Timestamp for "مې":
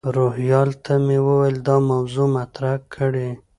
1.05-1.17